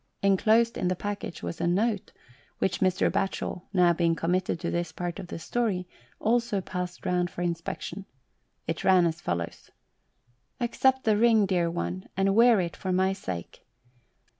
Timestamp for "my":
12.91-13.13